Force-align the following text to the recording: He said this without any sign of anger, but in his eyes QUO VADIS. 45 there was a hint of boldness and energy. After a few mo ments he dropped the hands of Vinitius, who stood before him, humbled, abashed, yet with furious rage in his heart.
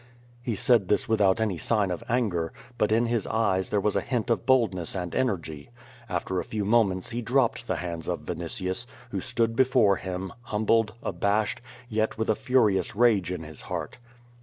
He 0.41 0.55
said 0.55 0.87
this 0.87 1.07
without 1.07 1.39
any 1.39 1.59
sign 1.59 1.91
of 1.91 2.03
anger, 2.09 2.51
but 2.79 2.91
in 2.91 3.05
his 3.05 3.27
eyes 3.27 3.29
QUO 3.29 3.37
VADIS. 3.37 3.69
45 3.69 3.69
there 3.69 3.81
was 3.81 3.95
a 3.95 4.01
hint 4.01 4.29
of 4.31 4.45
boldness 4.47 4.95
and 4.95 5.13
energy. 5.13 5.69
After 6.09 6.39
a 6.39 6.43
few 6.43 6.65
mo 6.65 6.83
ments 6.83 7.11
he 7.11 7.21
dropped 7.21 7.67
the 7.67 7.75
hands 7.75 8.07
of 8.07 8.21
Vinitius, 8.21 8.87
who 9.11 9.21
stood 9.21 9.55
before 9.55 9.97
him, 9.97 10.33
humbled, 10.41 10.95
abashed, 11.03 11.61
yet 11.87 12.17
with 12.17 12.35
furious 12.35 12.95
rage 12.95 13.31
in 13.31 13.43
his 13.43 13.61
heart. 13.61 13.99